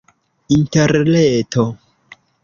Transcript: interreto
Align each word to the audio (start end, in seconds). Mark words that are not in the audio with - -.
interreto 0.55 1.67